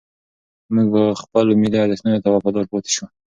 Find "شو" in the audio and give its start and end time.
2.95-3.05